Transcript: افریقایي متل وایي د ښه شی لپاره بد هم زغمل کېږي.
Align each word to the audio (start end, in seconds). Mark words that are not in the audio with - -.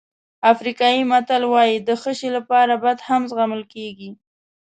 افریقایي 0.51 1.01
متل 1.11 1.43
وایي 1.53 1.75
د 1.87 1.89
ښه 2.01 2.11
شی 2.19 2.29
لپاره 2.37 2.73
بد 2.83 2.97
هم 3.07 3.21
زغمل 3.31 3.63
کېږي. 3.73 4.09